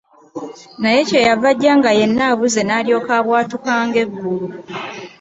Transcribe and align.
Naye 0.81 1.01
kye 1.09 1.19
yava 1.27 1.47
ajja 1.53 1.71
nga 1.77 1.91
yenna 1.99 2.23
abuze 2.31 2.61
n'alyoka 2.65 3.11
abwatuka 3.19 3.71
ng'eggulu. 3.87 4.47